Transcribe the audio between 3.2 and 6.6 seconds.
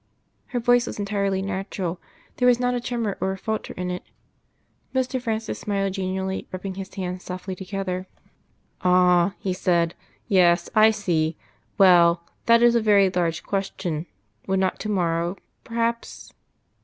or a falter in it. Mr. Francis smiled genially,